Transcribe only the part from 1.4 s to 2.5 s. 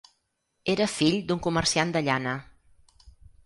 comerciant de llana.